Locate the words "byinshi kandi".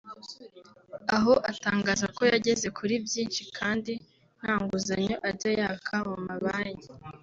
3.05-3.93